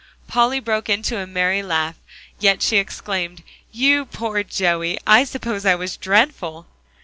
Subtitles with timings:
[0.25, 1.93] Polly broke into a merry laugh;
[2.39, 6.65] yet she exclaimed, "You poor Joey, I suppose I was dreadful!"